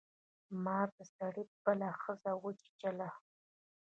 [0.63, 3.09] مار د سړي بله ښځه وچیچله.